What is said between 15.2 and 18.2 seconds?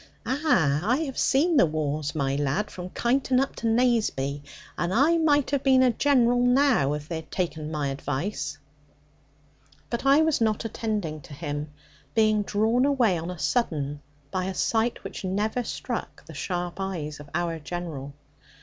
never struck the sharp eyes of our General.